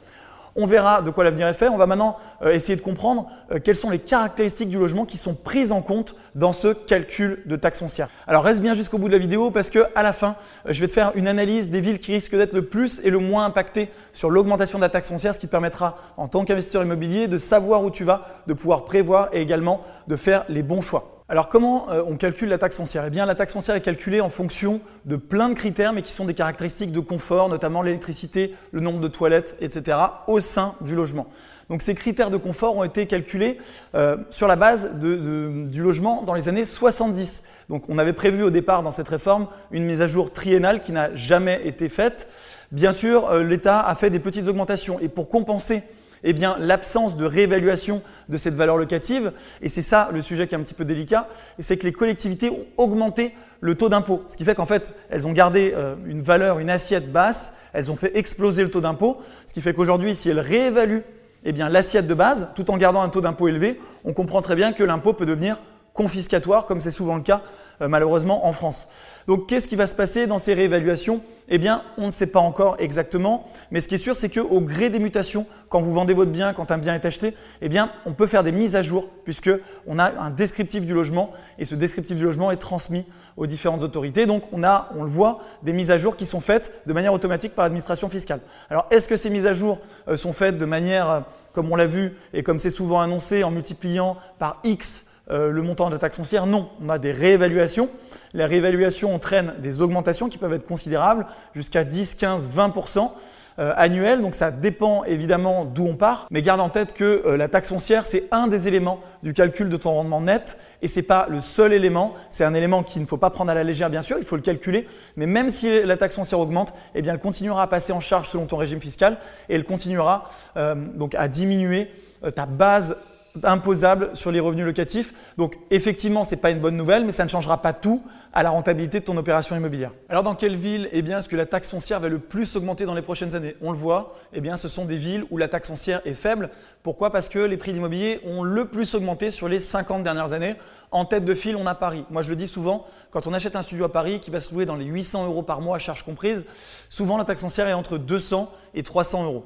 On 0.56 0.68
verra 0.68 1.02
de 1.02 1.10
quoi 1.10 1.24
l'avenir 1.24 1.48
est 1.48 1.54
fait. 1.54 1.68
On 1.68 1.78
va 1.78 1.88
maintenant 1.88 2.18
euh, 2.44 2.52
essayer 2.52 2.76
de 2.76 2.82
comprendre 2.82 3.28
euh, 3.52 3.60
quelles 3.64 3.76
sont 3.76 3.90
les 3.90 4.00
caractéristiques 4.00 4.70
du 4.70 4.78
logement 4.78 5.06
qui 5.06 5.18
sont 5.18 5.34
prises 5.34 5.72
en 5.72 5.82
compte 5.82 6.16
dans 6.36 6.52
ce 6.52 6.74
calcul 6.74 7.42
de 7.46 7.56
taxe 7.56 7.80
foncière. 7.80 8.10
Alors 8.28 8.44
reste 8.44 8.62
bien 8.62 8.76
jusqu'au 8.76 9.00
bout 9.00 9.08
de 9.08 9.14
la 9.14 9.20
vidéo 9.20 9.50
parce 9.50 9.72
que 9.72 9.86
à 9.96 10.04
la 10.04 10.14
fin, 10.14 10.36
euh, 10.68 10.74
je 10.74 10.80
vais 10.82 10.88
te 10.88 10.94
faire 10.94 11.12
une 11.16 11.28
analyse 11.28 11.72
des 11.72 11.82
villes 11.82 12.00
qui 12.00 12.14
risquent 12.14 12.36
d'être 12.36 12.54
le 12.54 12.66
plus 12.66 13.02
et 13.04 13.10
le 13.10 13.20
moins 13.20 13.46
impactées 13.46 13.90
sur 14.14 14.30
l'augmentation 14.30 14.78
de 14.78 14.84
la 14.84 14.90
taxe 14.90 15.10
foncière, 15.10 15.34
ce 15.34 15.40
qui 15.40 15.48
te 15.48 15.52
permettra 15.52 15.98
en 16.18 16.28
tant 16.28 16.46
qu'investisseur 16.46 16.84
immobilier 16.84 17.28
de 17.28 17.40
savoir 17.40 17.84
où 17.84 17.90
tu 17.90 18.04
vas, 18.04 18.28
de 18.48 18.54
pouvoir 18.54 18.86
prévoir 18.86 19.30
et 19.34 19.42
également 19.42 19.82
de 20.08 20.16
faire 20.16 20.46
les 20.50 20.62
bons 20.62 20.82
choix. 20.82 21.12
Alors 21.30 21.48
comment 21.48 21.90
euh, 21.90 22.04
on 22.06 22.18
calcule 22.18 22.50
la 22.50 22.58
taxe 22.58 22.75
foncière? 22.75 23.06
Eh 23.08 23.10
bien 23.10 23.25
la 23.25 23.36
taxe 23.36 23.54
foncière 23.54 23.78
est 23.78 23.81
calculée 23.81 24.20
en 24.20 24.28
fonction 24.28 24.81
de 25.06 25.16
plein 25.16 25.48
de 25.48 25.54
critères 25.54 25.94
mais 25.94 26.02
qui 26.02 26.12
sont 26.12 26.25
des 26.25 26.34
caractéristiques 26.34 26.92
de 26.92 27.00
confort, 27.00 27.48
notamment 27.48 27.81
l'électricité, 27.81 28.54
le 28.72 28.81
nombre 28.81 29.00
de 29.00 29.08
toilettes, 29.08 29.56
etc. 29.62 29.98
au 30.28 30.42
sein 30.42 30.75
du 30.81 30.96
logement. 30.96 31.28
Donc 31.70 31.81
ces 31.81 31.96
critères 31.96 32.30
de 32.30 32.36
confort 32.36 32.75
ont 32.75 32.84
été 32.84 33.08
calculés 33.08 33.58
euh, 33.96 34.18
sur 34.31 34.48
la 34.48 34.58
base 34.58 34.92
du 34.96 35.81
logement 35.81 36.24
dans 36.24 36.34
les 36.34 36.50
années 36.50 36.66
70. 36.66 37.44
Donc 37.69 37.86
on 37.88 37.98
avait 37.98 38.12
prévu 38.12 38.44
au 38.44 38.50
départ 38.50 38.84
dans 38.84 38.92
cette 38.92 39.08
réforme 39.08 39.48
une 39.72 39.86
mise 39.86 40.02
à 40.02 40.08
jour 40.08 40.34
triennale 40.34 40.81
qui 40.81 40.92
n'a 40.92 41.16
jamais 41.16 41.62
été 41.64 41.88
faite. 41.88 42.28
Bien 42.74 42.92
sûr, 42.92 43.30
euh, 43.30 43.44
l'État 43.44 43.80
a 43.80 43.96
fait 43.96 44.10
des 44.10 44.19
petites 44.19 44.48
augmentations 44.48 45.00
et 45.00 45.08
pour 45.08 45.30
compenser 45.30 45.84
eh 46.24 46.34
bien, 46.34 46.58
l'absence 46.60 47.18
de 47.18 47.25
réévaluation 47.25 48.02
de 48.30 48.38
cette 48.38 48.54
valeur 48.54 48.78
locative, 48.78 49.34
et 49.62 49.70
c'est 49.70 49.81
ça 49.81 50.10
le 50.14 50.22
sujet 50.22 50.48
qui 50.48 50.56
est 50.56 50.58
un 50.58 50.62
petit 50.62 50.74
peu 50.74 50.86
délicat, 50.86 51.28
c'est 51.60 51.78
que 51.78 51.86
les 51.86 51.94
collectivités 51.94 52.50
ont 52.50 52.66
augmenté 52.78 53.34
le 53.62 53.75
taux 53.75 53.90
d'impôt, 53.90 54.24
ce 54.28 54.38
qui 54.38 54.44
fait 54.44 54.56
qu'en 54.56 54.66
fait, 54.66 54.96
elles 55.10 55.28
ont 55.28 55.31
gardé 55.31 55.74
euh, 55.75 55.96
une 56.06 56.22
valeur, 56.22 56.60
une 56.60 56.70
assiette 56.70 57.12
basse, 57.12 57.56
elles 57.72 57.92
ont 57.92 57.96
fait 57.96 58.16
exploser 58.18 58.64
le 58.64 58.70
taux 58.70 58.81
d'impôt, 58.81 59.22
ce 59.48 59.54
qui 59.54 59.62
fait 59.62 59.74
qu'aujourd'hui, 59.74 60.16
si 60.16 60.30
elles 60.30 60.40
réévaluent 60.40 61.04
eh 61.46 61.52
bien, 61.52 61.70
l'assiette 61.70 62.08
de 62.08 62.14
base, 62.14 62.50
tout 62.56 62.72
en 62.72 62.78
gardant 62.78 63.02
un 63.02 63.10
taux 63.10 63.22
d'impôt 63.22 63.48
élevé, 63.48 63.80
on 64.06 64.14
comprend 64.14 64.42
très 64.42 64.56
bien 64.56 64.72
que 64.72 64.84
l'impôt 64.84 65.14
peut 65.14 65.26
devenir 65.26 65.58
confiscatoire, 65.94 66.66
comme 66.66 66.80
c'est 66.80 66.92
souvent 66.92 67.16
le 67.16 67.22
cas 67.22 67.42
malheureusement 67.80 68.46
en 68.46 68.52
France. 68.52 68.88
Donc 69.28 69.48
qu'est-ce 69.48 69.68
qui 69.68 69.75
va 69.75 69.88
se 69.88 69.96
passer 69.96 70.28
dans 70.28 70.38
ces 70.38 70.54
réévaluations? 70.54 71.22
Eh 71.50 71.58
bien, 71.58 71.84
on 71.98 72.08
ne 72.08 72.12
sait 72.12 72.28
pas 72.28 72.40
encore 72.40 72.75
exactement, 72.80 73.46
mais 73.72 73.81
ce 73.81 73.88
qui 73.88 73.96
est 73.96 74.00
sûr, 74.00 74.18
c'est 74.18 74.30
qu'au 74.30 74.60
gré 74.62 74.90
des 74.90 75.00
mutations, 75.00 75.46
quand 75.70 75.81
vous 75.81 75.94
vendez 75.94 76.14
votre 76.14 76.31
bien, 76.31 76.54
quand 76.54 76.72
un 76.72 76.78
bien 76.78 76.94
est 76.94 77.06
acheté, 77.06 77.34
eh 77.62 77.70
bien, 77.70 77.92
on 78.06 78.14
peut 78.14 78.28
faire 78.28 78.44
des 78.44 78.52
mises 78.52 78.75
à 78.75 78.81
jour 78.81 79.08
puisque 79.24 79.50
on 79.88 79.98
a 79.98 80.12
un 80.20 80.30
descriptif 80.30 80.86
du 80.86 80.94
logement 80.94 81.31
et 81.58 81.66
ce 81.66 81.75
descriptif 81.75 82.18
du 82.18 82.24
logement 82.24 82.52
est 82.52 82.58
transmis 82.58 83.06
aux 83.38 83.48
différentes 83.48 83.81
autorités. 83.81 84.26
Donc 84.26 84.44
on 84.52 84.64
a, 84.64 84.90
on 84.96 85.04
le 85.04 85.10
voit, 85.10 85.42
des 85.64 85.74
mises 85.74 85.92
à 85.92 85.98
jour 85.98 86.16
qui 86.16 86.26
sont 86.26 86.42
faites 86.42 86.72
de 86.86 86.94
manière 86.94 87.14
automatique 87.14 87.56
par 87.56 87.64
l'administration 87.64 88.10
fiscale. 88.10 88.42
Alors 88.69 88.86
est-ce 88.92 89.08
que 89.08 89.16
ces 89.16 89.30
mises 89.30 89.48
à 89.48 89.54
jour 89.54 89.80
euh, 90.08 90.18
sont 90.18 90.34
faites 90.34 90.58
de 90.58 90.66
manière, 90.66 91.10
euh, 91.10 91.19
comme 91.54 91.72
on 91.72 91.76
l'a 91.76 91.88
vu 91.88 92.18
et 92.34 92.44
comme 92.44 92.60
c'est 92.60 92.69
souvent 92.69 93.00
annoncé, 93.00 93.44
en 93.44 93.52
multipliant 93.52 94.18
par 94.38 94.60
X 94.64 95.06
euh, 95.31 95.52
le 95.52 95.62
montant 95.62 95.88
de 95.88 95.94
la 95.94 96.00
taxe 96.00 96.18
foncière 96.18 96.46
Non, 96.46 96.70
on 96.84 96.90
a 96.90 97.00
des 97.00 97.12
réévaluations. 97.12 97.90
Les 98.34 98.46
réévaluations 98.46 99.14
entraînent 99.14 99.54
des 99.60 99.81
augmentations 99.81 100.30
qui 100.30 100.38
peuvent 100.38 100.54
être 100.54 100.68
considérables, 100.68 101.25
jusqu'à 101.54 101.84
10, 101.84 102.16
15, 102.16 102.50
20% 102.50 103.12
annuels. 103.58 104.22
Donc 104.22 104.34
ça 104.34 104.50
dépend 104.50 105.04
évidemment 105.04 105.64
d'où 105.64 105.86
on 105.86 105.96
part. 105.96 106.28
Mais 106.31 106.42
garde 106.42 106.60
en 106.60 106.70
tête 106.70 106.94
que 106.94 107.22
euh, 107.25 107.38
la 107.38 107.48
taxe 107.48 107.70
foncière, 107.70 108.06
c'est 108.06 108.28
un 108.31 108.48
des 108.48 108.68
éléments 108.68 109.00
du 109.22 109.34
calcul 109.34 109.70
de 109.70 109.78
ton 109.78 109.92
rendement 109.92 110.22
net. 110.22 110.58
Et 110.81 110.88
ce 110.88 111.00
n'est 111.00 111.06
pas 111.06 111.28
le 111.30 111.40
seul 111.40 111.72
élément. 111.72 112.16
C'est 112.30 112.44
un 112.44 112.54
élément 112.54 112.81
qu'il 112.81 113.02
ne 113.02 113.08
faut 113.08 113.18
pas 113.18 113.30
prendre 113.30 113.52
à 113.52 113.54
la 113.54 113.64
légère, 113.64 113.92
bien 113.92 114.02
sûr. 114.02 114.18
Il 114.18 114.26
faut 114.26 114.36
le 114.36 114.42
calculer. 114.42 114.88
Mais 115.16 115.28
même 115.28 115.50
si 115.50 115.83
la 115.83 115.97
taxe 115.97 116.16
foncière 116.16 116.40
augmente, 116.40 116.74
eh 116.95 117.04
elle 117.06 117.19
continuera 117.19 117.64
à 117.64 117.68
passer 117.68 117.94
en 117.94 118.00
charge 118.00 118.28
selon 118.28 118.45
ton 118.45 118.57
régime 118.57 118.81
fiscal. 118.81 119.18
Et 119.50 119.56
elle 119.56 119.66
continuera 119.66 120.30
euh, 120.57 120.74
donc 120.74 121.16
à 121.16 121.28
diminuer 121.28 121.92
ta 122.36 122.45
base 122.45 122.97
imposable 123.42 124.11
sur 124.13 124.31
les 124.31 124.40
revenus 124.40 124.66
locatifs. 124.66 125.13
Donc 125.37 125.57
effectivement, 125.71 126.23
ce 126.23 126.31
n'est 126.31 126.42
pas 126.42 126.52
une 126.52 126.59
bonne 126.59 126.78
nouvelle, 126.78 127.06
mais 127.06 127.11
ça 127.11 127.23
ne 127.23 127.30
changera 127.30 127.61
pas 127.61 127.73
tout 127.73 128.04
à 128.33 128.42
la 128.42 128.49
rentabilité 128.49 128.99
de 128.99 129.06
ton 129.06 129.18
opération 129.18 129.56
immobilière. 129.56 129.92
Alors 130.09 130.23
dans 130.23 130.35
quelle 130.35 130.56
ville 130.56 130.90
eh 130.92 131.02
bien, 131.02 131.19
est-ce 131.19 131.30
que 131.30 131.35
la 131.35 131.45
taxe 131.45 131.69
foncière 131.69 131.99
va 131.99 132.09
le 132.09 132.19
plus 132.19 132.56
augmenter 132.56 132.85
dans 132.85 132.95
les 132.95 133.02
prochaines 133.02 133.35
années? 133.35 133.56
On 133.61 133.71
le 133.71 133.78
voit, 133.78 134.16
eh 134.33 134.42
bien, 134.42 134.57
ce 134.57 134.68
sont 134.68 134.85
des 134.85 134.97
villes 134.97 135.25
où 135.30 135.37
la 135.37 135.47
taxe 135.47 135.68
foncière 135.68 136.02
est 136.06 136.16
faible. 136.16 136.49
Pourquoi? 136.81 137.11
Parce 137.11 137.30
que 137.30 137.40
les 137.40 137.57
prix 137.57 137.73
d'immobilier 137.73 138.19
ont 138.25 138.44
le 138.44 138.66
plus 138.66 138.95
augmenté 138.95 139.30
sur 139.30 139.47
les 139.47 139.59
50 139.59 140.04
dernières 140.04 140.33
années. 140.33 140.56
En 140.92 141.06
tête 141.06 141.25
de 141.25 141.33
file, 141.33 141.56
on 141.56 141.66
a 141.66 141.75
Paris. 141.75 142.06
Moi, 142.09 142.21
je 142.21 142.30
le 142.30 142.35
dis 142.35 142.47
souvent, 142.47 142.85
quand 143.11 143.25
on 143.28 143.33
achète 143.33 143.56
un 143.56 143.61
studio 143.61 143.85
à 143.85 143.92
Paris 143.92 144.19
qui 144.19 144.31
va 144.31 144.40
se 144.40 144.54
louer 144.54 144.66
dans 144.66 144.75
les 144.75 144.85
800 144.85 145.25
euros 145.25 145.44
par 145.44 145.61
mois, 145.61 145.80
charges 145.80 146.04
comprises, 146.04 146.45
souvent 146.90 147.18
la 147.18 147.25
taxe 147.25 147.42
foncière 147.42 147.68
est 147.68 147.73
entre 147.73 147.97
200 147.97 148.52
et 148.73 148.83
300 148.83 149.25
euros. 149.25 149.45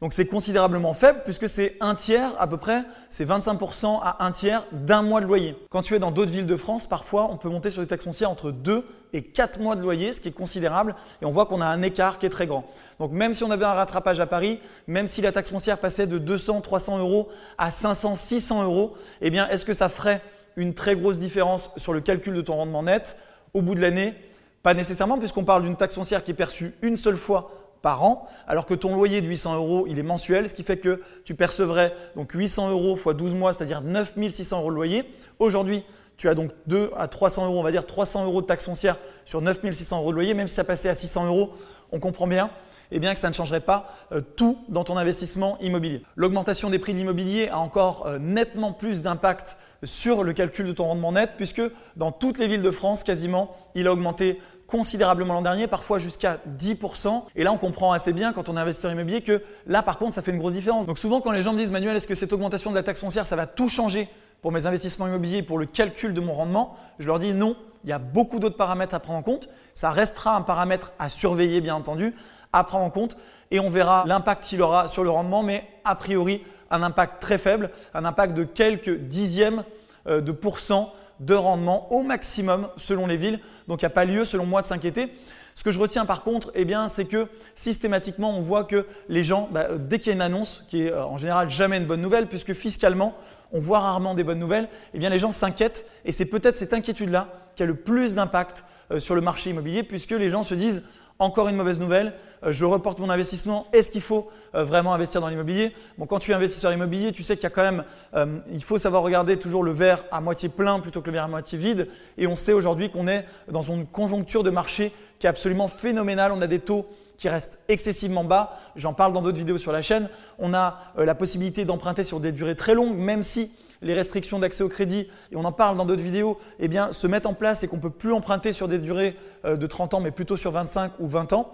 Donc 0.00 0.14
c'est 0.14 0.26
considérablement 0.26 0.94
faible 0.94 1.20
puisque 1.24 1.46
c'est 1.46 1.76
un 1.80 1.94
tiers 1.94 2.30
à 2.38 2.46
peu 2.46 2.56
près, 2.56 2.84
c'est 3.10 3.28
25% 3.28 4.00
à 4.02 4.24
un 4.24 4.30
tiers 4.30 4.64
d'un 4.72 5.02
mois 5.02 5.20
de 5.20 5.26
loyer. 5.26 5.56
Quand 5.68 5.82
tu 5.82 5.94
es 5.94 5.98
dans 5.98 6.10
d'autres 6.10 6.30
villes 6.30 6.46
de 6.46 6.56
France, 6.56 6.86
parfois 6.86 7.28
on 7.30 7.36
peut 7.36 7.50
monter 7.50 7.68
sur 7.68 7.82
des 7.82 7.86
taxes 7.86 8.04
foncières 8.04 8.30
entre 8.30 8.50
2 8.50 8.86
et 9.12 9.22
4 9.22 9.60
mois 9.60 9.76
de 9.76 9.82
loyer, 9.82 10.14
ce 10.14 10.20
qui 10.22 10.28
est 10.28 10.32
considérable, 10.32 10.94
et 11.20 11.26
on 11.26 11.32
voit 11.32 11.44
qu'on 11.44 11.60
a 11.60 11.66
un 11.66 11.82
écart 11.82 12.18
qui 12.18 12.24
est 12.24 12.30
très 12.30 12.46
grand. 12.46 12.64
Donc 12.98 13.12
même 13.12 13.34
si 13.34 13.44
on 13.44 13.50
avait 13.50 13.66
un 13.66 13.74
rattrapage 13.74 14.20
à 14.20 14.26
Paris, 14.26 14.60
même 14.86 15.06
si 15.06 15.20
la 15.20 15.32
taxe 15.32 15.50
foncière 15.50 15.76
passait 15.76 16.06
de 16.06 16.16
200, 16.16 16.62
300 16.62 16.98
euros 16.98 17.28
à 17.58 17.70
500, 17.70 18.14
600 18.14 18.64
euros, 18.64 18.94
eh 19.20 19.28
bien 19.28 19.48
est-ce 19.50 19.66
que 19.66 19.74
ça 19.74 19.90
ferait 19.90 20.22
une 20.56 20.72
très 20.72 20.96
grosse 20.96 21.18
différence 21.18 21.72
sur 21.76 21.92
le 21.92 22.00
calcul 22.00 22.32
de 22.32 22.40
ton 22.40 22.54
rendement 22.54 22.82
net? 22.82 23.18
Au 23.52 23.60
bout 23.60 23.74
de 23.74 23.80
l'année 23.80 24.14
Pas 24.62 24.72
nécessairement 24.72 25.18
puisqu'on 25.18 25.44
parle 25.44 25.64
d'une 25.64 25.76
taxe 25.76 25.96
foncière 25.96 26.24
qui 26.24 26.30
est 26.30 26.34
perçue 26.34 26.72
une 26.80 26.96
seule 26.96 27.16
fois 27.16 27.59
par 27.82 28.04
an, 28.04 28.26
alors 28.46 28.66
que 28.66 28.74
ton 28.74 28.94
loyer 28.94 29.20
de 29.20 29.26
800 29.26 29.56
euros, 29.56 29.86
il 29.88 29.98
est 29.98 30.02
mensuel, 30.02 30.48
ce 30.48 30.54
qui 30.54 30.62
fait 30.62 30.78
que 30.78 31.00
tu 31.24 31.34
percevrais 31.34 31.94
donc 32.16 32.32
800 32.32 32.70
euros 32.70 32.96
x 32.96 33.16
12 33.16 33.34
mois, 33.34 33.52
c'est-à-dire 33.52 33.80
9600 33.80 34.60
euros 34.60 34.70
de 34.70 34.74
loyer. 34.76 35.04
Aujourd'hui, 35.38 35.84
tu 36.16 36.28
as 36.28 36.34
donc 36.34 36.50
2 36.66 36.90
à 36.96 37.08
300 37.08 37.46
euros, 37.46 37.58
on 37.58 37.62
va 37.62 37.70
dire 37.70 37.86
300 37.86 38.24
euros 38.24 38.42
de 38.42 38.46
taxe 38.46 38.66
foncière 38.66 38.96
sur 39.24 39.40
9600 39.40 40.00
euros 40.00 40.10
de 40.10 40.16
loyer, 40.16 40.34
même 40.34 40.48
si 40.48 40.54
ça 40.54 40.64
passait 40.64 40.88
à 40.88 40.94
600 40.94 41.26
euros, 41.26 41.52
on 41.92 41.98
comprend 41.98 42.26
bien 42.26 42.50
eh 42.90 42.98
bien 42.98 43.14
que 43.14 43.20
ça 43.20 43.28
ne 43.28 43.34
changerait 43.34 43.60
pas 43.60 43.94
euh, 44.12 44.20
tout 44.20 44.58
dans 44.68 44.84
ton 44.84 44.96
investissement 44.96 45.58
immobilier. 45.60 46.02
L'augmentation 46.16 46.70
des 46.70 46.78
prix 46.78 46.92
de 46.92 46.98
l'immobilier 46.98 47.48
a 47.48 47.58
encore 47.58 48.06
euh, 48.06 48.18
nettement 48.18 48.72
plus 48.72 49.02
d'impact 49.02 49.56
sur 49.82 50.22
le 50.22 50.32
calcul 50.32 50.66
de 50.66 50.72
ton 50.72 50.84
rendement 50.84 51.12
net 51.12 51.32
puisque 51.36 51.62
dans 51.96 52.12
toutes 52.12 52.38
les 52.38 52.46
villes 52.46 52.62
de 52.62 52.70
France, 52.70 53.02
quasiment, 53.02 53.56
il 53.74 53.86
a 53.86 53.92
augmenté 53.92 54.40
considérablement 54.70 55.34
l'an 55.34 55.42
dernier, 55.42 55.66
parfois 55.66 55.98
jusqu'à 55.98 56.38
10%. 56.58 57.24
Et 57.34 57.42
là, 57.42 57.52
on 57.52 57.58
comprend 57.58 57.92
assez 57.92 58.12
bien 58.12 58.32
quand 58.32 58.48
on 58.48 58.56
est 58.56 58.60
investisseur 58.60 58.92
immobilier 58.92 59.20
que 59.20 59.42
là, 59.66 59.82
par 59.82 59.98
contre, 59.98 60.14
ça 60.14 60.22
fait 60.22 60.30
une 60.30 60.38
grosse 60.38 60.52
différence. 60.52 60.86
Donc 60.86 60.98
souvent, 60.98 61.20
quand 61.20 61.32
les 61.32 61.42
gens 61.42 61.52
me 61.52 61.58
disent, 61.58 61.72
Manuel, 61.72 61.96
est-ce 61.96 62.06
que 62.06 62.14
cette 62.14 62.32
augmentation 62.32 62.70
de 62.70 62.76
la 62.76 62.84
taxe 62.84 63.00
foncière, 63.00 63.26
ça 63.26 63.36
va 63.36 63.46
tout 63.46 63.68
changer 63.68 64.08
pour 64.40 64.52
mes 64.52 64.66
investissements 64.66 65.08
immobiliers, 65.08 65.42
pour 65.42 65.58
le 65.58 65.66
calcul 65.66 66.14
de 66.14 66.20
mon 66.20 66.32
rendement? 66.32 66.76
Je 67.00 67.08
leur 67.08 67.18
dis 67.18 67.34
non, 67.34 67.56
il 67.84 67.90
y 67.90 67.92
a 67.92 67.98
beaucoup 67.98 68.38
d'autres 68.38 68.56
paramètres 68.56 68.94
à 68.94 69.00
prendre 69.00 69.18
en 69.18 69.22
compte. 69.22 69.48
Ça 69.74 69.90
restera 69.90 70.36
un 70.36 70.42
paramètre 70.42 70.92
à 70.98 71.08
surveiller, 71.08 71.60
bien 71.60 71.74
entendu, 71.74 72.14
à 72.52 72.64
prendre 72.64 72.84
en 72.84 72.90
compte 72.90 73.16
et 73.50 73.60
on 73.60 73.70
verra 73.70 74.04
l'impact 74.06 74.44
qu'il 74.44 74.62
aura 74.62 74.88
sur 74.88 75.04
le 75.04 75.10
rendement, 75.10 75.42
mais 75.42 75.66
a 75.84 75.94
priori 75.94 76.42
un 76.70 76.82
impact 76.82 77.20
très 77.20 77.38
faible, 77.38 77.70
un 77.94 78.04
impact 78.04 78.34
de 78.34 78.44
quelques 78.44 78.96
dixièmes 78.96 79.64
euh, 80.06 80.20
de 80.20 80.32
pourcent 80.32 80.92
de 81.18 81.34
rendement 81.34 81.92
au 81.92 82.02
maximum 82.02 82.68
selon 82.76 83.06
les 83.06 83.16
villes. 83.16 83.40
Donc 83.68 83.82
il 83.82 83.84
n'y 83.84 83.88
a 83.88 83.90
pas 83.90 84.04
lieu 84.04 84.24
selon 84.24 84.46
moi 84.46 84.62
de 84.62 84.66
s'inquiéter. 84.66 85.12
Ce 85.54 85.64
que 85.64 85.72
je 85.72 85.78
retiens 85.78 86.06
par 86.06 86.22
contre, 86.22 86.52
eh 86.54 86.66
c'est 86.88 87.04
que 87.04 87.26
systématiquement, 87.54 88.36
on 88.36 88.40
voit 88.40 88.64
que 88.64 88.86
les 89.08 89.22
gens, 89.22 89.48
bah, 89.52 89.66
euh, 89.70 89.78
dès 89.78 89.98
qu'il 89.98 90.08
y 90.08 90.12
a 90.12 90.14
une 90.14 90.22
annonce, 90.22 90.64
qui 90.68 90.82
est 90.82 90.92
euh, 90.92 91.04
en 91.04 91.16
général 91.16 91.50
jamais 91.50 91.76
une 91.76 91.86
bonne 91.86 92.00
nouvelle, 92.00 92.28
puisque 92.28 92.54
fiscalement, 92.54 93.14
on 93.52 93.60
voit 93.60 93.80
rarement 93.80 94.14
des 94.14 94.22
bonnes 94.22 94.38
nouvelles, 94.38 94.68
eh 94.94 94.98
les 94.98 95.18
gens 95.18 95.32
s'inquiètent 95.32 95.86
et 96.04 96.12
c'est 96.12 96.26
peut-être 96.26 96.54
cette 96.54 96.72
inquiétude-là 96.72 97.28
qui 97.56 97.64
a 97.64 97.66
le 97.66 97.74
plus 97.74 98.14
d'impact 98.14 98.64
sur 98.98 99.16
le 99.16 99.20
marché 99.20 99.50
immobilier, 99.50 99.82
puisque 99.82 100.12
les 100.12 100.30
gens 100.30 100.44
se 100.44 100.54
disent 100.54 100.84
encore 101.20 101.48
une 101.48 101.56
mauvaise 101.56 101.78
nouvelle, 101.78 102.14
euh, 102.44 102.52
je 102.52 102.64
reporte 102.64 102.98
mon 102.98 103.10
investissement, 103.10 103.66
est-ce 103.72 103.90
qu'il 103.90 104.00
faut 104.00 104.30
euh, 104.54 104.64
vraiment 104.64 104.94
investir 104.94 105.20
dans 105.20 105.28
l'immobilier? 105.28 105.72
Bon, 105.98 106.06
quand 106.06 106.18
tu 106.18 106.32
es 106.32 106.34
investisseur 106.34 106.72
immobilier, 106.72 107.12
tu 107.12 107.22
sais 107.22 107.36
qu'il 107.36 107.44
y 107.44 107.46
a 107.46 107.50
quand 107.50 107.62
même, 107.62 107.84
euh, 108.14 108.38
il 108.50 108.64
faut 108.64 108.78
savoir 108.78 109.02
regarder 109.02 109.36
toujours 109.36 109.62
le 109.62 109.70
verre 109.70 110.04
à 110.10 110.20
moitié 110.20 110.48
plein 110.48 110.80
plutôt 110.80 111.02
que 111.02 111.06
le 111.06 111.12
verre 111.12 111.24
à 111.24 111.28
moitié 111.28 111.58
vide. 111.58 111.88
Et 112.16 112.26
on 112.26 112.34
sait 112.34 112.54
aujourd'hui 112.54 112.90
qu'on 112.90 113.06
est 113.06 113.26
dans 113.50 113.62
une 113.62 113.86
conjoncture 113.86 114.42
de 114.42 114.50
marché 114.50 114.92
qui 115.18 115.26
est 115.26 115.30
absolument 115.30 115.68
phénoménale. 115.68 116.32
On 116.32 116.40
a 116.40 116.46
des 116.46 116.60
taux 116.60 116.86
qui 117.18 117.28
restent 117.28 117.58
excessivement 117.68 118.24
bas. 118.24 118.58
J'en 118.76 118.94
parle 118.94 119.12
dans 119.12 119.20
d'autres 119.20 119.36
vidéos 119.36 119.58
sur 119.58 119.72
la 119.72 119.82
chaîne. 119.82 120.08
On 120.38 120.54
a 120.54 120.78
la 120.96 121.14
possibilité 121.14 121.66
d'emprunter 121.66 122.02
sur 122.02 122.18
des 122.18 122.32
durées 122.32 122.56
très 122.56 122.74
longues, 122.74 122.96
même 122.96 123.22
si 123.22 123.50
les 123.82 123.94
restrictions 123.94 124.38
d'accès 124.38 124.62
au 124.62 124.68
crédit, 124.68 125.08
et 125.32 125.36
on 125.36 125.44
en 125.44 125.52
parle 125.52 125.76
dans 125.76 125.84
d'autres 125.84 126.02
vidéos, 126.02 126.38
eh 126.58 126.68
se 126.92 127.06
mettent 127.06 127.26
en 127.26 127.34
place 127.34 127.62
et 127.62 127.68
qu'on 127.68 127.76
ne 127.76 127.82
peut 127.82 127.90
plus 127.90 128.12
emprunter 128.12 128.52
sur 128.52 128.68
des 128.68 128.78
durées 128.78 129.16
euh, 129.44 129.56
de 129.56 129.66
30 129.66 129.94
ans, 129.94 130.00
mais 130.00 130.10
plutôt 130.10 130.36
sur 130.36 130.52
25 130.52 130.92
ou 130.98 131.06
20 131.06 131.32
ans, 131.32 131.52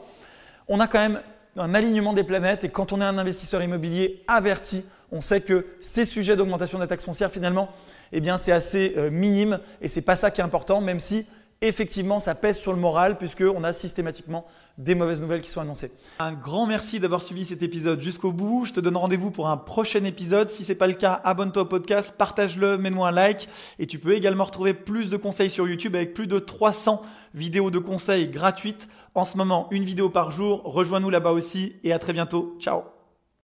on 0.68 0.80
a 0.80 0.88
quand 0.88 0.98
même 0.98 1.20
un 1.56 1.74
alignement 1.74 2.12
des 2.12 2.24
planètes 2.24 2.64
et 2.64 2.68
quand 2.68 2.92
on 2.92 3.00
est 3.00 3.04
un 3.04 3.18
investisseur 3.18 3.62
immobilier 3.62 4.22
averti, 4.28 4.84
on 5.12 5.20
sait 5.20 5.40
que 5.40 5.66
ces 5.80 6.04
sujets 6.04 6.36
d'augmentation 6.36 6.78
de 6.78 6.82
la 6.82 6.88
taxe 6.88 7.04
foncière, 7.04 7.30
finalement, 7.30 7.68
eh 8.12 8.20
c'est 8.36 8.52
assez 8.52 8.94
euh, 8.96 9.10
minime 9.10 9.60
et 9.80 9.88
c'est 9.88 10.02
pas 10.02 10.16
ça 10.16 10.30
qui 10.30 10.40
est 10.40 10.44
important, 10.44 10.80
même 10.80 11.00
si 11.00 11.26
effectivement, 11.62 12.18
ça 12.18 12.34
pèse 12.34 12.58
sur 12.58 12.72
le 12.72 12.78
moral 12.78 13.18
puisqu'on 13.18 13.64
a 13.64 13.72
systématiquement 13.72 14.46
des 14.78 14.94
mauvaises 14.94 15.20
nouvelles 15.20 15.40
qui 15.40 15.50
sont 15.50 15.60
annoncées. 15.60 15.90
Un 16.18 16.32
grand 16.32 16.66
merci 16.66 17.00
d'avoir 17.00 17.22
suivi 17.22 17.44
cet 17.44 17.62
épisode 17.62 18.00
jusqu'au 18.00 18.32
bout. 18.32 18.66
Je 18.66 18.72
te 18.72 18.80
donne 18.80 18.96
rendez-vous 18.96 19.30
pour 19.30 19.48
un 19.48 19.56
prochain 19.56 20.04
épisode. 20.04 20.50
Si 20.50 20.64
ce 20.64 20.72
n'est 20.72 20.78
pas 20.78 20.86
le 20.86 20.94
cas, 20.94 21.20
abonne-toi 21.24 21.62
au 21.62 21.66
podcast, 21.66 22.16
partage-le, 22.18 22.76
mets-moi 22.76 23.08
un 23.08 23.12
like. 23.12 23.48
Et 23.78 23.86
tu 23.86 23.98
peux 23.98 24.14
également 24.14 24.44
retrouver 24.44 24.74
plus 24.74 25.10
de 25.10 25.16
conseils 25.16 25.50
sur 25.50 25.66
YouTube 25.66 25.96
avec 25.96 26.14
plus 26.14 26.26
de 26.26 26.38
300 26.38 27.02
vidéos 27.34 27.70
de 27.70 27.78
conseils 27.78 28.28
gratuites. 28.28 28.88
En 29.14 29.24
ce 29.24 29.38
moment, 29.38 29.68
une 29.70 29.84
vidéo 29.84 30.10
par 30.10 30.30
jour. 30.30 30.62
Rejoins-nous 30.64 31.10
là-bas 31.10 31.32
aussi 31.32 31.76
et 31.84 31.92
à 31.92 31.98
très 31.98 32.12
bientôt. 32.12 32.56
Ciao 32.60 32.95